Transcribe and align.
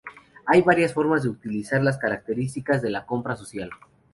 Hay 0.47 0.63
varias 0.63 0.95
formas 0.95 1.21
de 1.21 1.29
utilizar 1.29 1.83
las 1.83 1.99
características 1.99 2.81
de 2.81 2.89
la 2.89 3.05
compra 3.05 3.35
social. 3.35 3.69